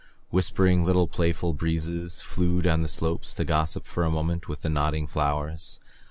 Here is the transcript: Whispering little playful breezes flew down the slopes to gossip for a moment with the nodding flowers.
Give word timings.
Whispering 0.31 0.83
little 0.83 1.07
playful 1.07 1.53
breezes 1.53 2.23
flew 2.23 2.63
down 2.63 2.81
the 2.81 2.87
slopes 2.87 3.35
to 3.35 3.45
gossip 3.45 3.85
for 3.85 4.03
a 4.03 4.09
moment 4.09 4.47
with 4.47 4.63
the 4.63 4.67
nodding 4.69 5.05
flowers. 5.05 5.79